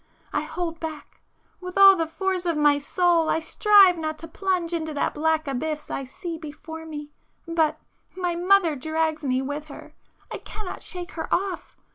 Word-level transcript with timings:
I 0.33 0.41
hold 0.41 0.79
back,—with 0.79 1.77
all 1.77 1.95
the 1.95 2.07
force 2.07 2.47
of 2.47 2.57
my 2.57 2.79
soul 2.79 3.29
I 3.29 3.39
strive 3.39 3.99
not 3.99 4.17
to 4.17 4.27
plunge 4.27 4.73
into 4.73 4.95
that 4.95 5.13
black 5.13 5.47
abyss 5.47 5.91
I 5.91 6.05
see 6.05 6.39
before 6.39 6.87
me—but—my 6.87 8.33
mother 8.33 8.75
drags 8.75 9.23
me 9.23 9.43
with 9.43 9.65
her,—I 9.65 10.39
cannot 10.39 10.81
shake 10.81 11.11
her 11.11 11.31
off! 11.31 11.77